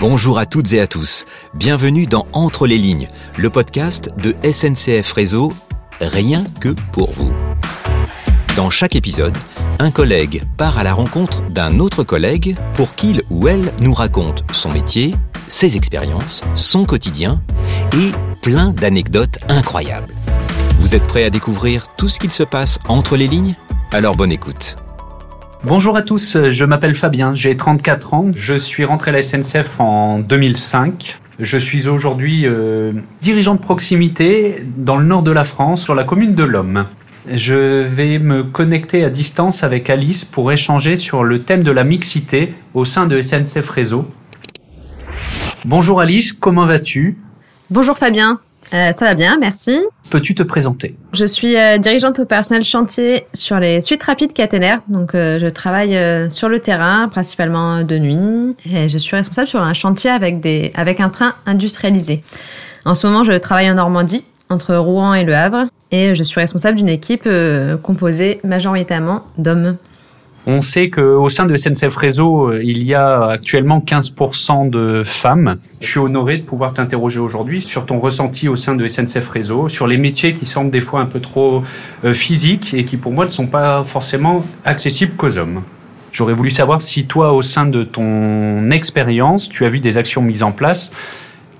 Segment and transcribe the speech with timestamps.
[0.00, 1.24] Bonjour à toutes et à tous.
[1.54, 5.52] Bienvenue dans Entre les lignes, le podcast de SNCF Réseau,
[6.00, 7.32] rien que pour vous.
[8.56, 9.36] Dans chaque épisode,
[9.78, 14.44] un collègue part à la rencontre d'un autre collègue pour qu'il ou elle nous raconte
[14.52, 15.14] son métier,
[15.46, 17.40] ses expériences, son quotidien
[17.96, 18.10] et
[18.42, 20.12] plein d'anecdotes incroyables.
[20.80, 23.54] Vous êtes prêts à découvrir tout ce qu'il se passe entre les lignes?
[23.92, 24.76] Alors bonne écoute.
[25.66, 29.80] Bonjour à tous, je m'appelle Fabien, j'ai 34 ans, je suis rentré à la SNCF
[29.80, 31.18] en 2005.
[31.38, 32.92] Je suis aujourd'hui euh,
[33.22, 36.84] dirigeant de proximité dans le nord de la France, sur la commune de Lomme.
[37.32, 41.82] Je vais me connecter à distance avec Alice pour échanger sur le thème de la
[41.82, 44.06] mixité au sein de SNCF Réseau.
[45.64, 47.16] Bonjour Alice, comment vas-tu?
[47.70, 48.38] Bonjour Fabien,
[48.72, 49.78] euh, ça va bien, merci.
[50.10, 50.96] Peux-tu te présenter?
[51.12, 54.80] Je suis euh, dirigeante au personnel chantier sur les suites rapides caténaires.
[54.88, 59.48] Donc, euh, je travaille euh, sur le terrain, principalement de nuit, et je suis responsable
[59.48, 62.22] sur un chantier avec des, avec un train industrialisé.
[62.84, 66.40] En ce moment, je travaille en Normandie, entre Rouen et Le Havre, et je suis
[66.40, 69.76] responsable d'une équipe euh, composée majoritairement d'hommes.
[70.46, 75.56] On sait qu'au sein de SNCF Réseau, euh, il y a actuellement 15% de femmes.
[75.80, 79.68] Je suis honoré de pouvoir t'interroger aujourd'hui sur ton ressenti au sein de SNCF Réseau,
[79.70, 81.62] sur les métiers qui semblent des fois un peu trop
[82.04, 85.62] euh, physiques et qui pour moi ne sont pas forcément accessibles qu'aux hommes.
[86.12, 90.20] J'aurais voulu savoir si toi, au sein de ton expérience, tu as vu des actions
[90.20, 90.92] mises en place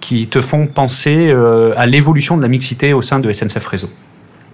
[0.00, 3.90] qui te font penser euh, à l'évolution de la mixité au sein de SNCF Réseau.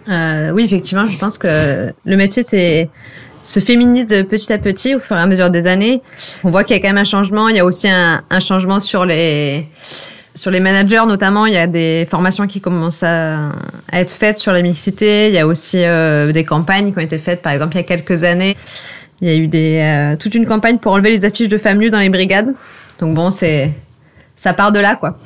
[0.09, 2.89] Euh, oui, effectivement, je pense que le métier, c'est
[3.49, 6.03] se féminise petit à petit au fur et à mesure des années.
[6.45, 7.49] On voit qu'il y a quand même un changement.
[7.49, 9.67] Il y a aussi un, changement sur les
[10.35, 11.47] sur les managers notamment.
[11.47, 13.53] Il y a des formations qui commencent à,
[13.91, 15.29] être faites sur la mixité.
[15.29, 17.81] Il y a aussi euh, des campagnes qui ont été faites, par exemple, il y
[17.81, 18.55] a quelques années.
[19.23, 21.79] Il y a eu des, euh, toute une campagne pour enlever les affiches de femmes
[21.79, 22.51] nues dans les brigades.
[23.01, 23.73] Donc bon, c'est
[24.37, 25.17] ça part de là, quoi.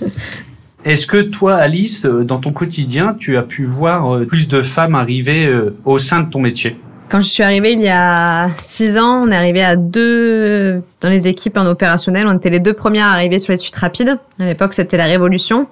[0.84, 4.94] Est-ce que toi, Alice, euh, dans ton quotidien, tu as pu voir plus de femmes
[4.94, 5.46] arriver
[5.84, 6.78] au sein de ton métier?
[7.10, 11.08] Quand je suis arrivée il y a six ans, on est arrivé à deux dans
[11.08, 12.28] les équipes en opérationnel.
[12.28, 14.16] On était les deux premières à arriver sur les suites rapides.
[14.38, 15.66] À l'époque, c'était la révolution.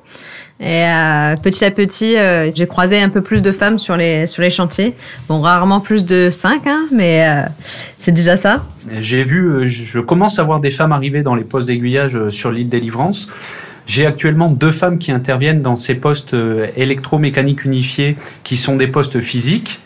[0.58, 4.26] Et euh, petit à petit, euh, j'ai croisé un peu plus de femmes sur les
[4.26, 4.96] sur les chantiers.
[5.28, 7.48] Bon, rarement plus de cinq, hein, mais euh,
[7.98, 8.64] c'est déjà ça.
[9.00, 12.68] J'ai vu, je commence à voir des femmes arriver dans les postes d'aiguillage sur l'île
[12.68, 13.30] Délivrance.
[13.86, 16.34] J'ai actuellement deux femmes qui interviennent dans ces postes
[16.76, 19.80] électromécaniques unifiés qui sont des postes physiques.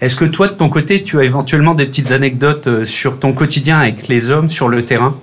[0.00, 3.32] Est-ce que toi, de ton côté, tu as éventuellement des petites anecdotes euh, sur ton
[3.32, 5.16] quotidien avec les hommes sur le terrain?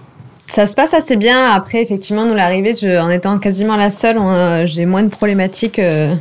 [0.48, 1.52] Ça se passe assez bien.
[1.52, 6.16] Après, effectivement, nous l'arrivée, en étant quasiment la seule, euh, j'ai moins de problématiques euh,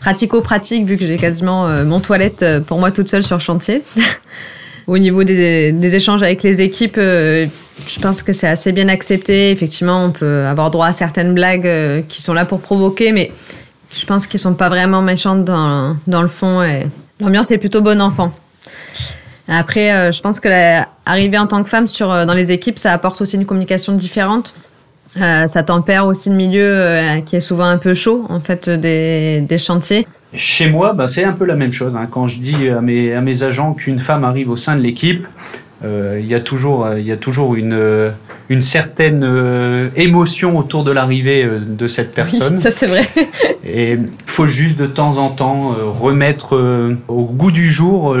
[0.00, 3.82] pratico-pratiques vu que j'ai quasiment euh, mon toilette pour moi toute seule sur chantier.
[4.86, 7.48] Au niveau des, échanges avec les équipes, je
[8.02, 9.50] pense que c'est assez bien accepté.
[9.50, 13.32] Effectivement, on peut avoir droit à certaines blagues qui sont là pour provoquer, mais
[13.96, 16.62] je pense qu'ils sont pas vraiment méchantes dans, dans le fond.
[16.62, 16.86] Et
[17.20, 18.32] l'ambiance est plutôt bon enfant.
[19.48, 22.50] Après, euh, je pense que la, arriver en tant que femme sur, euh, dans les
[22.50, 24.54] équipes, ça apporte aussi une communication différente.
[25.20, 29.42] Euh, ça tempère aussi le milieu qui est souvent un peu chaud, en fait, des,
[29.42, 30.08] des chantiers.
[30.32, 31.94] Chez moi, bah, c'est un peu la même chose.
[31.94, 32.08] hein.
[32.10, 35.26] Quand je dis à mes, à mes agents qu'une femme arrive au sein de l'équipe,
[35.84, 37.78] il y a toujours, il y a toujours une,
[38.48, 42.58] une certaine euh, émotion autour de l'arrivée euh, de cette personne.
[42.58, 43.02] Ça c'est vrai.
[43.64, 46.54] Et il faut juste de temps en temps euh, remettre
[47.08, 48.16] au goût du jour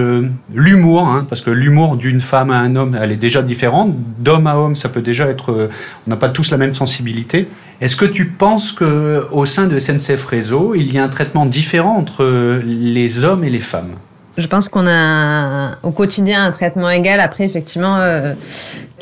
[0.54, 3.94] l'humour, hein, parce que l'humour d'une femme à un homme, elle est déjà différente.
[4.18, 5.68] D'homme à homme, ça peut déjà être.
[6.06, 7.48] on n'a pas tous la même sensibilité.
[7.80, 11.46] Est-ce que tu penses que au sein de SNCF Réseau, il y a un traitement
[11.46, 13.94] différent entre les hommes et les femmes?
[14.36, 17.20] Je pense qu'on a au quotidien un traitement égal.
[17.20, 18.34] Après, effectivement, euh,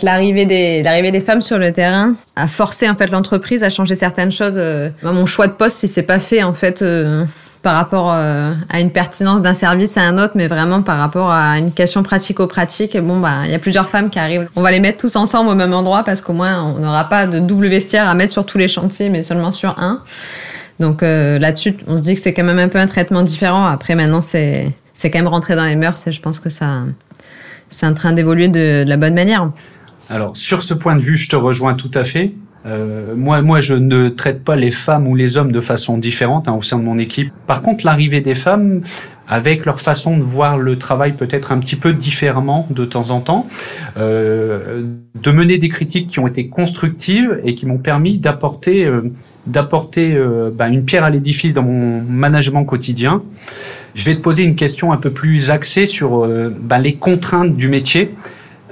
[0.03, 3.95] l'arrivée des l'arrivée des femmes sur le terrain a forcé en fait l'entreprise à changer
[3.95, 4.57] certaines choses.
[4.59, 7.25] Euh, mon choix de poste, il s'est pas fait en fait euh,
[7.63, 11.31] par rapport euh, à une pertinence d'un service à un autre, mais vraiment par rapport
[11.31, 12.97] à une question pratico-pratique.
[12.99, 14.49] Bon, bah, il y a plusieurs femmes qui arrivent.
[14.57, 17.27] On va les mettre tous ensemble au même endroit parce qu'au moins, on n'aura pas
[17.27, 20.03] de double vestiaire à mettre sur tous les chantiers, mais seulement sur un.
[20.81, 23.67] Donc euh, là-dessus, on se dit que c'est quand même un peu un traitement différent.
[23.67, 24.73] Après, maintenant, c'est
[25.03, 26.85] c'est quand même rentré dans les mœurs et je pense que ça
[27.71, 29.51] c'est en train d'évoluer de, la bonne manière.
[30.09, 32.33] Alors sur ce point de vue, je te rejoins tout à fait.
[32.65, 36.47] Euh, moi, moi, je ne traite pas les femmes ou les hommes de façon différente
[36.47, 37.33] hein, au sein de mon équipe.
[37.49, 38.83] Par contre, l'arrivée des femmes,
[39.27, 43.21] avec leur façon de voir le travail peut-être un petit peu différemment de temps en
[43.21, 43.49] temps,
[43.97, 44.85] euh,
[45.21, 49.11] de mener des critiques qui ont été constructives et qui m'ont permis d'apporter, euh,
[49.49, 50.17] d'apporter
[50.55, 53.23] bah, une pierre à l'édifice dans mon management quotidien.
[53.95, 57.57] Je vais te poser une question un peu plus axée sur euh, bah, les contraintes
[57.57, 58.15] du métier.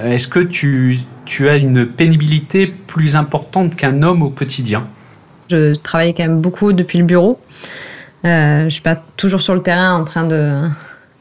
[0.02, 0.98] Est-ce que tu,
[1.40, 4.86] as une pénibilité plus importante qu'un homme au quotidien?
[5.50, 7.38] Je travaille quand même beaucoup depuis le bureau.
[8.24, 10.62] Euh, je suis pas toujours sur le terrain en train de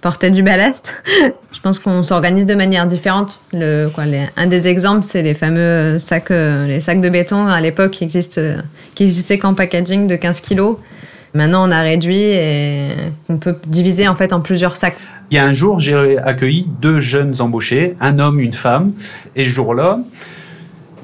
[0.02, 0.94] porter du ballast.
[1.52, 3.40] je pense qu'on s'organise de manière différente.
[3.54, 8.04] Un des exemples, c'est les fameux sacs, euh, les sacs de béton à l'époque qui
[8.04, 8.62] existent, euh,
[8.96, 10.78] qui existaient qu'en packaging de 15 kilos.
[11.34, 12.90] Maintenant, on a réduit et
[13.30, 14.98] on peut diviser en fait en plusieurs sacs.
[15.32, 18.94] Il y a un jour, j'ai accueilli deux jeunes embauchés, un homme, une femme,
[19.36, 20.00] et ce jour-là,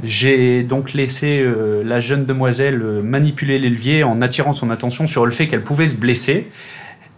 [0.04, 5.07] j'ai donc laissé euh, la jeune demoiselle euh, manipuler les leviers en attirant son attention
[5.07, 6.48] sur le fait qu'elle pouvait se blesser.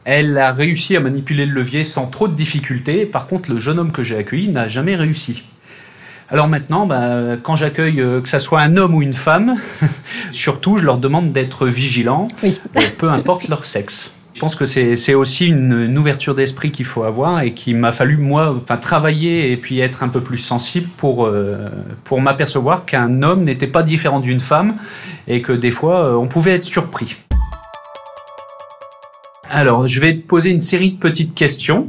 [0.04, 3.06] Elle a réussi à manipuler le levier sans trop de difficultés.
[3.06, 5.44] Par contre, le jeune homme que j'ai accueilli n'a jamais réussi.
[6.30, 9.56] Alors maintenant, bah, quand j'accueille, euh, que ça soit un homme ou une femme,
[10.30, 12.60] surtout, je leur demande d'être vigilants, Oui.
[12.76, 14.12] euh, peu importe leur sexe.
[14.34, 17.92] Je pense que c'est aussi une, une ouverture d'esprit qu'il faut avoir et qu'il m'a
[17.92, 21.70] fallu, moi, enfin, travailler et puis être un peu plus sensible pour, euh,
[22.04, 24.76] pour m'apercevoir qu'un homme n'était pas différent d'une femme
[25.28, 27.18] et que des fois, euh, on pouvait être surpris.
[29.50, 31.88] Alors, je vais te poser une série de petites questions.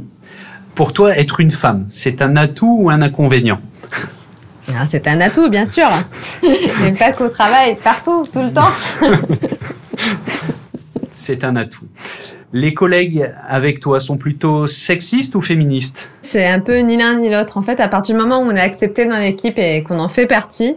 [0.73, 3.59] Pour toi, être une femme, c'est un atout ou un inconvénient?
[4.85, 5.87] C'est un atout, bien sûr.
[6.81, 8.69] Mais pas qu'au travail, partout, tout le temps.
[11.11, 11.85] C'est un atout.
[12.53, 16.07] Les collègues avec toi sont plutôt sexistes ou féministes?
[16.21, 17.57] C'est un peu ni l'un ni l'autre.
[17.57, 20.07] En fait, à partir du moment où on est accepté dans l'équipe et qu'on en
[20.07, 20.75] fait partie,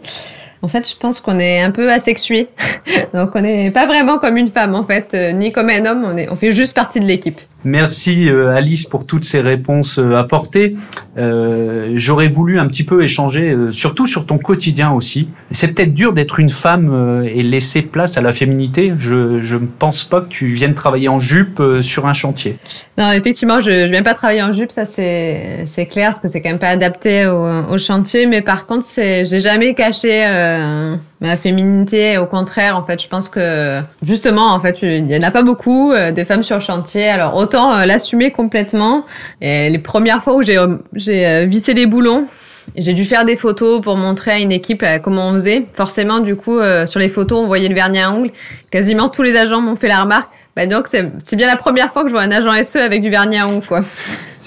[0.63, 2.49] en fait, je pense qu'on est un peu asexué.
[3.15, 6.05] Donc, on n'est pas vraiment comme une femme, en fait, euh, ni comme un homme.
[6.05, 7.41] On, est, on fait juste partie de l'équipe.
[7.65, 10.75] Merci euh, Alice pour toutes ces réponses euh, apportées.
[11.17, 15.29] Euh, J'aurais voulu un petit peu échanger, euh, surtout sur ton quotidien aussi.
[15.51, 18.93] C'est peut-être dur d'être une femme euh, et laisser place à la féminité.
[18.97, 22.57] Je ne pense pas que tu viennes travailler en jupe euh, sur un chantier.
[22.99, 26.41] Non, effectivement, je, je viens pas travailler en jupe, ça c'est clair, parce que c'est
[26.43, 28.27] quand même pas adapté au, au chantier.
[28.27, 30.23] Mais par contre, j'ai jamais caché
[31.23, 32.19] euh, ma féminité.
[32.19, 35.43] Au contraire, en fait, je pense que justement, en fait, il y en a pas
[35.43, 37.09] beaucoup euh, des femmes sur chantier.
[37.09, 39.05] Alors autant euh, l'assumer complètement.
[39.41, 42.27] Et les premières fois où j'ai euh, j'ai euh, vissé les boulons.
[42.77, 45.67] J'ai dû faire des photos pour montrer à une équipe comment on faisait.
[45.75, 48.31] Forcément, du coup, euh, sur les photos, on voyait le vernis à ongles.
[48.71, 50.31] Quasiment tous les agents m'ont fait la remarque.
[50.55, 53.11] Bah donc, c'est bien la première fois que je vois un agent SE avec du
[53.11, 53.81] vernis à ongles, quoi.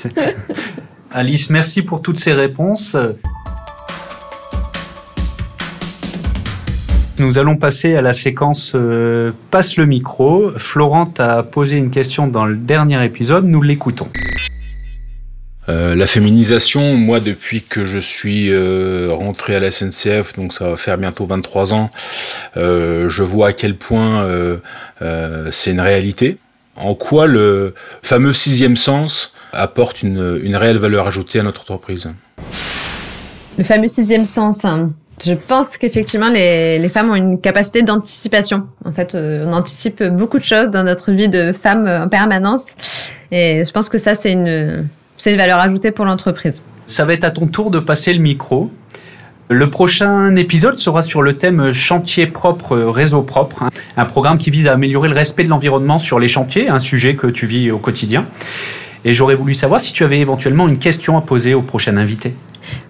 [1.11, 2.95] Alice, merci pour toutes ces réponses.
[7.25, 10.51] Nous allons passer à la séquence euh, Passe le micro.
[10.57, 14.09] Florent a posé une question dans le dernier épisode, nous l'écoutons.
[15.67, 20.69] Euh, la féminisation, moi depuis que je suis euh, rentré à la SNCF, donc ça
[20.69, 21.89] va faire bientôt 23 ans,
[22.57, 24.57] euh, je vois à quel point euh,
[25.01, 26.37] euh, c'est une réalité.
[26.75, 27.73] En quoi le
[28.03, 32.07] fameux sixième sens apporte une, une réelle valeur ajoutée à notre entreprise?
[33.57, 34.63] Le fameux sixième sens.
[34.63, 34.91] hein.
[35.23, 38.67] Je pense qu'effectivement, les, femmes ont une capacité d'anticipation.
[38.83, 42.09] En fait, euh, on anticipe beaucoup de choses dans notre vie de femme euh, en
[42.09, 42.71] permanence.
[43.31, 46.63] Et je pense que ça, c'est une, c'est une valeur ajoutée pour l'entreprise.
[46.85, 48.69] Ça va être à ton tour de passer le micro.
[49.49, 53.69] Le prochain épisode sera sur le thème chantier propre, réseau propre, hein.
[53.95, 57.15] un programme qui vise à améliorer le respect de l'environnement sur les chantiers, un sujet
[57.15, 58.27] que tu vis au quotidien.
[59.03, 62.33] Et j'aurais voulu savoir si tu avais éventuellement une question à poser au prochain invité.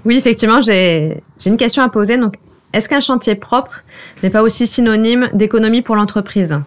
[0.05, 2.17] Oui, effectivement, j'ai j'ai une question à poser.
[2.17, 2.35] Donc,
[2.73, 3.83] est-ce qu'un chantier propre
[4.23, 6.59] n'est pas aussi synonyme d'économie pour l'entreprise?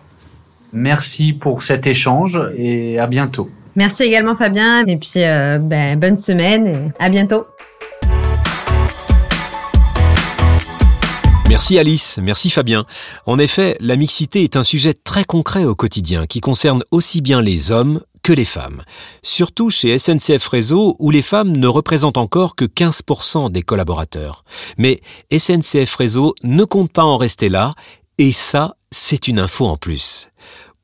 [0.73, 3.51] Merci pour cet échange et à bientôt.
[3.77, 4.85] Merci également Fabien.
[4.87, 7.47] Et puis, euh, ben, bonne semaine et à bientôt.
[11.49, 12.85] Merci Alice, merci Fabien.
[13.25, 17.41] En effet, la mixité est un sujet très concret au quotidien qui concerne aussi bien
[17.41, 18.83] les hommes les femmes.
[19.23, 24.43] Surtout chez SNCF Réseau où les femmes ne représentent encore que 15% des collaborateurs.
[24.77, 25.01] Mais
[25.37, 27.75] SNCF Réseau ne compte pas en rester là
[28.19, 30.31] et ça, c'est une info en plus.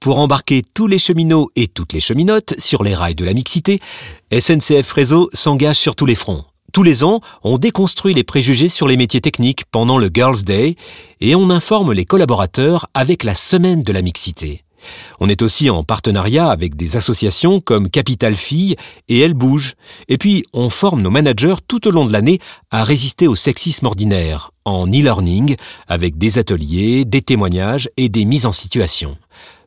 [0.00, 3.80] Pour embarquer tous les cheminots et toutes les cheminotes sur les rails de la mixité,
[4.32, 6.44] SNCF Réseau s'engage sur tous les fronts.
[6.74, 10.74] Tous les ans, on déconstruit les préjugés sur les métiers techniques pendant le Girls Day
[11.20, 14.63] et on informe les collaborateurs avec la semaine de la mixité.
[15.20, 18.76] On est aussi en partenariat avec des associations comme Capital Filles
[19.08, 19.74] et Elle Bouge.
[20.08, 23.86] Et puis, on forme nos managers tout au long de l'année à résister au sexisme
[23.86, 25.56] ordinaire en e-learning
[25.88, 29.16] avec des ateliers, des témoignages et des mises en situation.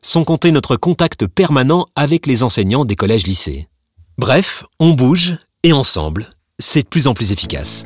[0.02, 3.68] Sans compter notre contact permanent avec les enseignants des collèges-lycées.
[4.16, 7.84] Bref, on bouge et ensemble, c'est de plus en plus efficace.